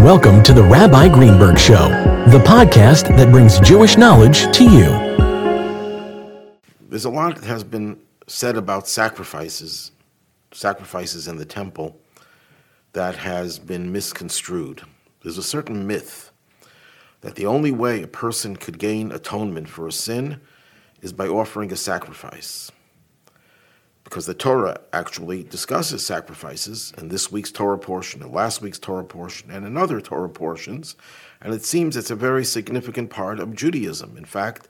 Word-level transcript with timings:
Welcome 0.00 0.42
to 0.44 0.54
the 0.54 0.62
Rabbi 0.62 1.10
Greenberg 1.10 1.58
Show, 1.58 1.90
the 2.30 2.42
podcast 2.42 3.14
that 3.18 3.30
brings 3.30 3.60
Jewish 3.60 3.98
knowledge 3.98 4.50
to 4.56 4.64
you. 4.64 4.88
There's 6.88 7.04
a 7.04 7.10
lot 7.10 7.36
that 7.36 7.44
has 7.44 7.62
been 7.62 8.00
said 8.26 8.56
about 8.56 8.88
sacrifices, 8.88 9.92
sacrifices 10.52 11.28
in 11.28 11.36
the 11.36 11.44
temple, 11.44 12.00
that 12.94 13.14
has 13.16 13.58
been 13.58 13.92
misconstrued. 13.92 14.80
There's 15.22 15.36
a 15.36 15.42
certain 15.42 15.86
myth 15.86 16.32
that 17.20 17.34
the 17.34 17.44
only 17.44 17.70
way 17.70 18.02
a 18.02 18.08
person 18.08 18.56
could 18.56 18.78
gain 18.78 19.12
atonement 19.12 19.68
for 19.68 19.86
a 19.86 19.92
sin 19.92 20.40
is 21.02 21.12
by 21.12 21.28
offering 21.28 21.70
a 21.72 21.76
sacrifice 21.76 22.72
because 24.04 24.26
the 24.26 24.34
Torah 24.34 24.80
actually 24.92 25.44
discusses 25.44 26.04
sacrifices 26.04 26.92
in 26.98 27.08
this 27.08 27.30
week's 27.30 27.52
Torah 27.52 27.78
portion 27.78 28.22
and 28.22 28.32
last 28.32 28.62
week's 28.62 28.78
Torah 28.78 29.04
portion 29.04 29.50
and 29.50 29.66
in 29.66 29.76
other 29.76 30.00
Torah 30.00 30.28
portions, 30.28 30.96
and 31.40 31.54
it 31.54 31.64
seems 31.64 31.96
it's 31.96 32.10
a 32.10 32.16
very 32.16 32.44
significant 32.44 33.10
part 33.10 33.40
of 33.40 33.54
Judaism. 33.54 34.16
In 34.16 34.24
fact, 34.24 34.68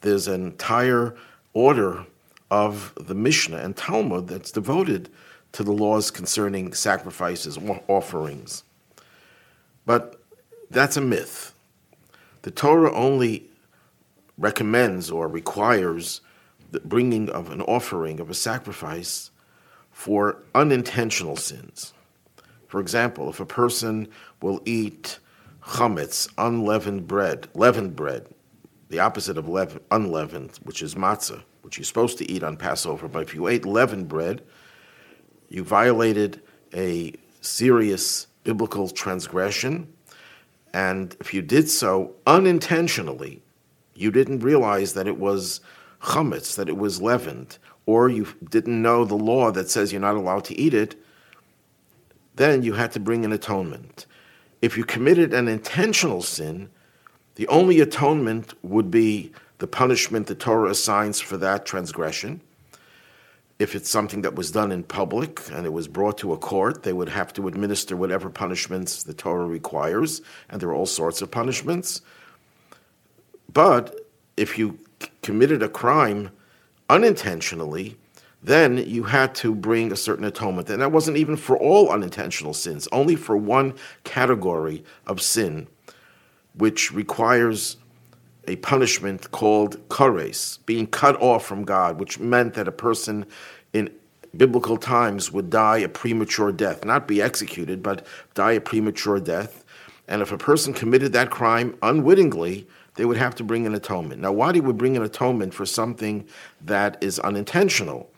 there's 0.00 0.28
an 0.28 0.44
entire 0.44 1.14
order 1.52 2.06
of 2.50 2.92
the 2.96 3.14
Mishnah 3.14 3.58
and 3.58 3.76
Talmud 3.76 4.28
that's 4.28 4.50
devoted 4.50 5.08
to 5.52 5.62
the 5.62 5.72
laws 5.72 6.10
concerning 6.10 6.72
sacrifices, 6.72 7.56
or 7.58 7.82
offerings. 7.88 8.62
But 9.84 10.20
that's 10.70 10.96
a 10.96 11.00
myth. 11.00 11.54
The 12.42 12.50
Torah 12.50 12.94
only 12.94 13.48
recommends 14.38 15.10
or 15.10 15.28
requires 15.28 16.20
the 16.70 16.80
bringing 16.80 17.28
of 17.30 17.50
an 17.50 17.60
offering, 17.62 18.20
of 18.20 18.30
a 18.30 18.34
sacrifice 18.34 19.30
for 19.90 20.42
unintentional 20.54 21.36
sins. 21.36 21.92
For 22.68 22.80
example, 22.80 23.28
if 23.28 23.40
a 23.40 23.46
person 23.46 24.08
will 24.40 24.62
eat 24.64 25.18
chametz, 25.62 26.28
unleavened 26.38 27.06
bread, 27.06 27.48
leavened 27.54 27.96
bread, 27.96 28.26
the 28.88 29.00
opposite 29.00 29.36
of 29.36 29.48
leaven, 29.48 29.80
unleavened, 29.90 30.58
which 30.62 30.82
is 30.82 30.94
matzah, 30.94 31.42
which 31.62 31.78
you're 31.78 31.84
supposed 31.84 32.18
to 32.18 32.30
eat 32.30 32.42
on 32.42 32.56
Passover, 32.56 33.08
but 33.08 33.22
if 33.22 33.34
you 33.34 33.48
ate 33.48 33.66
leavened 33.66 34.08
bread, 34.08 34.42
you 35.48 35.64
violated 35.64 36.40
a 36.74 37.12
serious 37.40 38.26
biblical 38.44 38.88
transgression, 38.88 39.92
and 40.72 41.16
if 41.20 41.34
you 41.34 41.42
did 41.42 41.68
so 41.68 42.14
unintentionally, 42.26 43.42
you 43.94 44.10
didn't 44.10 44.40
realize 44.40 44.94
that 44.94 45.06
it 45.06 45.18
was 45.18 45.60
chametz, 46.00 46.54
that 46.56 46.68
it 46.68 46.76
was 46.76 47.00
leavened, 47.00 47.58
or 47.86 48.08
you 48.08 48.26
didn't 48.48 48.80
know 48.80 49.04
the 49.04 49.14
law 49.14 49.50
that 49.50 49.70
says 49.70 49.92
you're 49.92 50.00
not 50.00 50.16
allowed 50.16 50.44
to 50.44 50.58
eat 50.58 50.74
it, 50.74 50.96
then 52.36 52.62
you 52.62 52.74
had 52.74 52.92
to 52.92 53.00
bring 53.00 53.24
an 53.24 53.32
atonement. 53.32 54.06
If 54.62 54.76
you 54.76 54.84
committed 54.84 55.34
an 55.34 55.48
intentional 55.48 56.22
sin, 56.22 56.70
the 57.34 57.48
only 57.48 57.80
atonement 57.80 58.54
would 58.62 58.90
be 58.90 59.32
the 59.58 59.66
punishment 59.66 60.26
the 60.26 60.34
Torah 60.34 60.70
assigns 60.70 61.20
for 61.20 61.36
that 61.38 61.66
transgression. 61.66 62.40
If 63.58 63.74
it's 63.74 63.90
something 63.90 64.22
that 64.22 64.34
was 64.34 64.50
done 64.50 64.72
in 64.72 64.84
public 64.84 65.40
and 65.52 65.66
it 65.66 65.72
was 65.72 65.86
brought 65.86 66.16
to 66.18 66.32
a 66.32 66.38
court, 66.38 66.82
they 66.82 66.94
would 66.94 67.10
have 67.10 67.32
to 67.34 67.46
administer 67.46 67.94
whatever 67.94 68.30
punishments 68.30 69.02
the 69.02 69.12
Torah 69.12 69.46
requires, 69.46 70.22
and 70.48 70.60
there 70.60 70.70
are 70.70 70.74
all 70.74 70.86
sorts 70.86 71.20
of 71.20 71.30
punishments. 71.30 72.00
But 73.52 74.00
if 74.36 74.58
you 74.58 74.78
committed 75.22 75.62
a 75.62 75.68
crime 75.68 76.30
unintentionally, 76.88 77.96
then 78.42 78.78
you 78.78 79.04
had 79.04 79.34
to 79.36 79.54
bring 79.54 79.92
a 79.92 79.96
certain 79.96 80.24
atonement. 80.24 80.70
And 80.70 80.80
that 80.80 80.92
wasn't 80.92 81.18
even 81.18 81.36
for 81.36 81.56
all 81.58 81.90
unintentional 81.90 82.54
sins, 82.54 82.88
only 82.90 83.16
for 83.16 83.36
one 83.36 83.74
category 84.04 84.82
of 85.06 85.20
sin, 85.20 85.66
which 86.54 86.90
requires 86.90 87.76
a 88.48 88.56
punishment 88.56 89.30
called 89.30 89.76
kares, 89.88 90.58
being 90.66 90.86
cut 90.86 91.20
off 91.20 91.44
from 91.44 91.64
God, 91.64 92.00
which 92.00 92.18
meant 92.18 92.54
that 92.54 92.66
a 92.66 92.72
person 92.72 93.26
in 93.72 93.90
biblical 94.36 94.76
times 94.76 95.30
would 95.30 95.50
die 95.50 95.78
a 95.78 95.88
premature 95.88 96.52
death, 96.52 96.84
not 96.84 97.06
be 97.06 97.20
executed, 97.20 97.82
but 97.82 98.06
die 98.34 98.52
a 98.52 98.60
premature 98.60 99.20
death. 99.20 99.64
And 100.08 100.22
if 100.22 100.32
a 100.32 100.38
person 100.38 100.72
committed 100.72 101.12
that 101.12 101.30
crime 101.30 101.76
unwittingly, 101.82 102.66
they 103.00 103.06
would 103.06 103.16
have 103.16 103.34
to 103.36 103.42
bring 103.42 103.66
an 103.66 103.74
atonement. 103.74 104.20
Now, 104.20 104.30
why 104.30 104.52
do 104.52 104.62
we 104.62 104.74
bring 104.74 104.94
an 104.94 105.02
atonement 105.02 105.54
for 105.54 105.64
something 105.64 106.26
that 106.60 107.02
is 107.02 107.18
unintentional? 107.18 108.10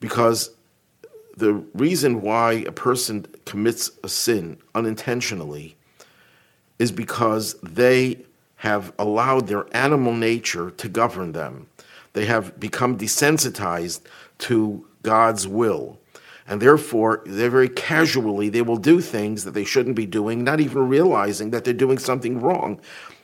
Because 0.00 0.52
the 1.36 1.52
reason 1.74 2.22
why 2.22 2.64
a 2.66 2.72
person 2.72 3.26
commits 3.44 3.90
a 4.02 4.08
sin 4.08 4.56
unintentionally 4.74 5.76
is 6.78 6.90
because 6.92 7.56
they 7.62 8.24
have 8.56 8.90
allowed 8.98 9.48
their 9.48 9.66
animal 9.76 10.14
nature 10.14 10.70
to 10.70 10.88
govern 10.88 11.32
them. 11.32 11.66
They 12.14 12.24
have 12.24 12.58
become 12.58 12.96
desensitized 12.96 14.00
to 14.38 14.86
God's 15.02 15.46
will. 15.46 15.98
And 16.48 16.62
therefore, 16.62 17.22
they 17.26 17.48
very 17.48 17.68
casually, 17.68 18.48
they 18.48 18.62
will 18.62 18.78
do 18.78 19.02
things 19.02 19.44
that 19.44 19.52
they 19.52 19.64
shouldn't 19.64 19.96
be 19.96 20.06
doing, 20.06 20.42
not 20.42 20.60
even 20.60 20.88
realizing 20.88 21.50
that 21.50 21.64
they're 21.64 21.74
doing 21.74 21.98
something 21.98 22.40
wrong. 22.40 22.80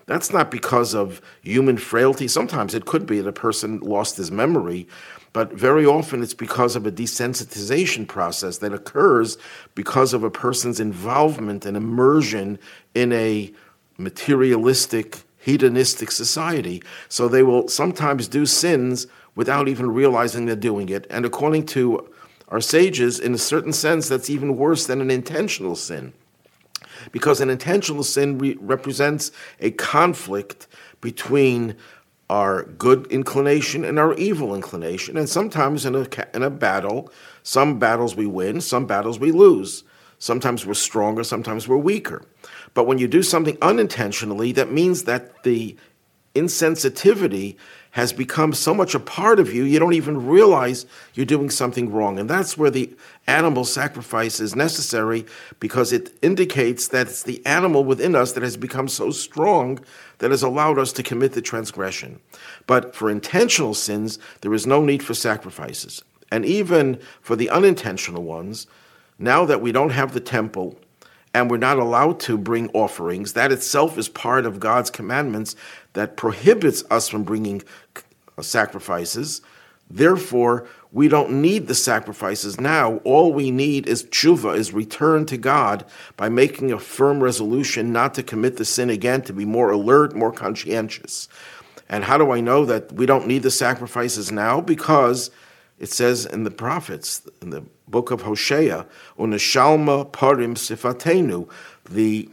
That's 0.06 0.32
not 0.32 0.50
because 0.50 0.94
of 0.94 1.20
human 1.42 1.76
frailty. 1.76 2.28
Sometimes 2.28 2.74
it 2.74 2.86
could 2.86 3.06
be 3.06 3.20
that 3.20 3.28
a 3.28 3.32
person 3.32 3.80
lost 3.80 4.16
his 4.16 4.30
memory, 4.30 4.88
but 5.32 5.52
very 5.52 5.86
often 5.86 6.22
it's 6.22 6.34
because 6.34 6.76
of 6.76 6.86
a 6.86 6.92
desensitization 6.92 8.06
process 8.06 8.58
that 8.58 8.72
occurs 8.72 9.38
because 9.74 10.12
of 10.12 10.24
a 10.24 10.30
person's 10.30 10.80
involvement 10.80 11.64
and 11.64 11.76
immersion 11.76 12.58
in 12.94 13.12
a 13.12 13.52
materialistic, 13.96 15.22
hedonistic 15.38 16.10
society. 16.10 16.82
So 17.08 17.28
they 17.28 17.42
will 17.42 17.68
sometimes 17.68 18.28
do 18.28 18.44
sins 18.44 19.06
without 19.34 19.68
even 19.68 19.90
realizing 19.90 20.46
they're 20.46 20.56
doing 20.56 20.88
it. 20.88 21.06
And 21.08 21.24
according 21.24 21.66
to 21.66 22.08
our 22.48 22.60
sages, 22.60 23.18
in 23.18 23.32
a 23.32 23.38
certain 23.38 23.72
sense, 23.72 24.08
that's 24.08 24.28
even 24.28 24.56
worse 24.56 24.86
than 24.86 25.00
an 25.00 25.10
intentional 25.10 25.76
sin 25.76 26.12
because 27.10 27.40
an 27.40 27.50
intentional 27.50 28.04
sin 28.04 28.38
re- 28.38 28.56
represents 28.60 29.32
a 29.60 29.70
conflict 29.72 30.68
between 31.00 31.76
our 32.30 32.62
good 32.64 33.06
inclination 33.08 33.84
and 33.84 33.98
our 33.98 34.14
evil 34.14 34.54
inclination. 34.54 35.18
And 35.18 35.28
sometimes 35.28 35.84
in 35.84 35.94
a, 35.94 36.06
in 36.32 36.42
a 36.42 36.50
battle, 36.50 37.12
some 37.42 37.78
battles 37.78 38.16
we 38.16 38.26
win, 38.26 38.60
some 38.60 38.86
battles 38.86 39.18
we 39.18 39.32
lose. 39.32 39.84
Sometimes 40.18 40.64
we're 40.64 40.74
stronger, 40.74 41.24
sometimes 41.24 41.68
we're 41.68 41.76
weaker. 41.76 42.22
But 42.74 42.86
when 42.86 42.98
you 42.98 43.08
do 43.08 43.22
something 43.22 43.58
unintentionally, 43.60 44.52
that 44.52 44.70
means 44.70 45.04
that 45.04 45.42
the 45.42 45.76
insensitivity 46.34 47.56
has 47.92 48.12
become 48.12 48.54
so 48.54 48.72
much 48.72 48.94
a 48.94 49.00
part 49.00 49.38
of 49.38 49.52
you, 49.52 49.64
you 49.64 49.78
don't 49.78 49.92
even 49.92 50.26
realize 50.26 50.86
you're 51.12 51.26
doing 51.26 51.50
something 51.50 51.92
wrong. 51.92 52.18
And 52.18 52.28
that's 52.28 52.56
where 52.56 52.70
the 52.70 52.90
animal 53.26 53.66
sacrifice 53.66 54.40
is 54.40 54.56
necessary 54.56 55.26
because 55.60 55.92
it 55.92 56.16
indicates 56.22 56.88
that 56.88 57.08
it's 57.08 57.22
the 57.22 57.44
animal 57.44 57.84
within 57.84 58.14
us 58.14 58.32
that 58.32 58.42
has 58.42 58.56
become 58.56 58.88
so 58.88 59.10
strong 59.10 59.78
that 60.18 60.30
has 60.30 60.42
allowed 60.42 60.78
us 60.78 60.90
to 60.94 61.02
commit 61.02 61.32
the 61.32 61.42
transgression. 61.42 62.18
But 62.66 62.94
for 62.94 63.10
intentional 63.10 63.74
sins, 63.74 64.18
there 64.40 64.54
is 64.54 64.66
no 64.66 64.82
need 64.82 65.02
for 65.02 65.12
sacrifices. 65.12 66.02
And 66.30 66.46
even 66.46 66.98
for 67.20 67.36
the 67.36 67.50
unintentional 67.50 68.22
ones, 68.22 68.66
now 69.18 69.44
that 69.44 69.60
we 69.60 69.70
don't 69.70 69.90
have 69.90 70.14
the 70.14 70.20
temple 70.20 70.78
and 71.34 71.50
we're 71.50 71.56
not 71.56 71.78
allowed 71.78 72.20
to 72.20 72.36
bring 72.36 72.70
offerings, 72.70 73.32
that 73.32 73.52
itself 73.52 73.96
is 73.96 74.08
part 74.08 74.44
of 74.44 74.60
God's 74.60 74.90
commandments 74.90 75.56
that 75.94 76.16
prohibits 76.16 76.84
us 76.90 77.08
from 77.08 77.24
bringing 77.24 77.62
sacrifices. 78.40 79.40
Therefore, 79.90 80.66
we 80.90 81.08
don't 81.08 81.42
need 81.42 81.68
the 81.68 81.74
sacrifices 81.74 82.60
now. 82.60 82.96
All 82.98 83.32
we 83.32 83.50
need 83.50 83.86
is 83.86 84.04
tshuva, 84.04 84.56
is 84.56 84.72
return 84.72 85.26
to 85.26 85.36
God 85.36 85.84
by 86.16 86.28
making 86.28 86.72
a 86.72 86.78
firm 86.78 87.22
resolution 87.22 87.92
not 87.92 88.14
to 88.14 88.22
commit 88.22 88.56
the 88.56 88.64
sin 88.64 88.90
again, 88.90 89.22
to 89.22 89.32
be 89.32 89.44
more 89.44 89.70
alert, 89.70 90.14
more 90.14 90.32
conscientious. 90.32 91.28
And 91.88 92.04
how 92.04 92.16
do 92.16 92.30
I 92.30 92.40
know 92.40 92.64
that 92.64 92.92
we 92.92 93.06
don't 93.06 93.26
need 93.26 93.42
the 93.42 93.50
sacrifices 93.50 94.32
now? 94.32 94.60
Because 94.60 95.30
it 95.82 95.90
says 95.90 96.24
in 96.24 96.44
the 96.44 96.50
prophets, 96.50 97.28
in 97.42 97.50
the 97.50 97.64
book 97.88 98.12
of 98.12 98.22
Hosea, 98.22 98.86
Uneshalma 99.18 100.10
parim 100.12 100.54
sifatenu, 100.54 101.50
the 101.90 102.28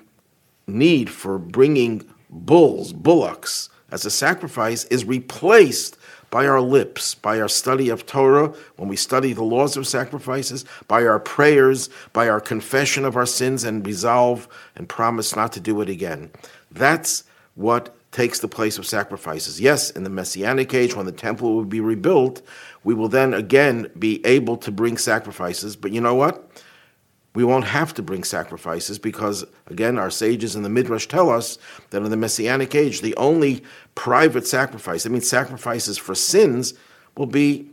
need 0.68 1.10
for 1.10 1.40
bringing 1.40 2.06
bulls, 2.30 2.94
bullocks, 2.94 3.70
as 3.92 4.06
a 4.06 4.12
sacrifice 4.12 4.86
is 4.86 5.04
replaced 5.04 5.98
by 6.30 6.46
our 6.46 6.62
lips, 6.62 7.16
by 7.16 7.42
our 7.42 7.48
study 7.48 7.90
of 7.90 8.06
Torah, 8.06 8.54
when 8.76 8.88
we 8.88 8.96
study 8.96 9.34
the 9.34 9.44
laws 9.44 9.76
of 9.76 9.88
sacrifices, 9.88 10.64
by 10.88 11.04
our 11.08 11.20
prayers, 11.20 11.90
by 12.14 12.30
our 12.30 12.40
confession 12.40 13.04
of 13.04 13.18
our 13.18 13.26
sins 13.26 13.64
and 13.64 13.84
resolve 13.84 14.48
and 14.76 14.88
promise 14.88 15.36
not 15.36 15.52
to 15.54 15.60
do 15.60 15.82
it 15.82 15.90
again. 15.90 16.30
That's 16.70 17.24
what 17.56 17.96
takes 18.12 18.40
the 18.40 18.48
place 18.48 18.78
of 18.78 18.86
sacrifices. 18.86 19.62
Yes, 19.62 19.92
in 19.92 20.04
the 20.04 20.10
Messianic 20.10 20.74
age, 20.74 20.96
when 20.96 21.06
the 21.06 21.12
temple 21.12 21.56
will 21.56 21.66
be 21.66 21.80
rebuilt, 21.80 22.42
we 22.84 22.94
will 22.94 23.10
then 23.10 23.34
again 23.34 23.92
be 23.98 24.26
able 24.26 24.58
to 24.58 24.72
bring 24.72 24.98
sacrifices. 24.98 25.76
But 25.76 25.92
you 25.92 26.02
know 26.02 26.16
what? 26.16 26.50
we 27.36 27.44
won't 27.44 27.66
have 27.66 27.94
to 27.94 28.02
bring 28.02 28.24
sacrifices 28.24 28.98
because, 28.98 29.46
again, 29.68 29.98
our 29.98 30.10
sages 30.10 30.56
in 30.56 30.64
the 30.64 30.70
Midrash 30.70 31.08
tell 31.08 31.30
us 31.30 31.58
that 31.92 32.02
in 32.02 32.10
the 32.10 32.18
Messianic 32.18 32.74
age, 32.74 33.02
the 33.02 33.16
only 33.16 33.64
private 33.96 34.48
sacrifice, 34.48 35.06
I 35.06 35.10
mean, 35.10 35.22
sacrifices 35.22 35.98
for 35.98 36.16
sins, 36.16 36.74
will 37.16 37.28
be 37.28 37.70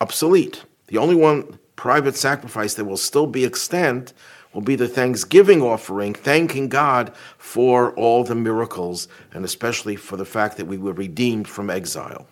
obsolete. 0.00 0.64
The 0.86 0.98
only 0.98 1.14
one 1.14 1.58
private 1.76 2.16
sacrifice 2.16 2.74
that 2.74 2.86
will 2.86 2.96
still 2.96 3.26
be 3.26 3.44
extant 3.44 4.12
will 4.52 4.62
be 4.62 4.76
the 4.76 4.88
thanksgiving 4.88 5.62
offering, 5.62 6.14
thanking 6.14 6.68
God 6.68 7.12
for 7.36 7.92
all 7.92 8.24
the 8.24 8.34
miracles 8.34 9.08
and 9.32 9.44
especially 9.44 9.96
for 9.96 10.16
the 10.16 10.24
fact 10.24 10.56
that 10.56 10.66
we 10.66 10.78
were 10.78 10.92
redeemed 10.92 11.48
from 11.48 11.70
exile. 11.70 12.26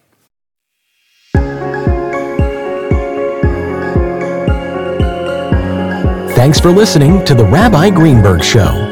Thanks 6.34 6.60
for 6.60 6.70
listening 6.70 7.24
to 7.24 7.34
the 7.34 7.44
Rabbi 7.44 7.90
Greenberg 7.90 8.44
Show. 8.44 8.85